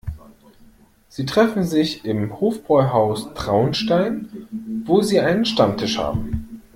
[1.09, 4.47] Sie treffen sich im Hofbräuhaus Traunstein,
[4.83, 6.63] wo sie einen Stammtisch haben.